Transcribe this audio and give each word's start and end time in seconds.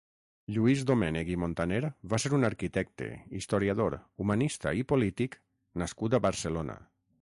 Lluís 0.53 0.79
Domènech 0.91 1.29
i 1.33 1.37
Montaner 1.43 1.81
va 2.15 2.19
ser 2.25 2.33
un 2.39 2.49
arquitecte, 2.51 3.11
historiador, 3.43 3.99
humanista 4.25 4.77
i 4.83 4.87
polític 4.95 5.43
nascut 5.85 6.19
a 6.21 6.27
Barcelona. 6.31 6.85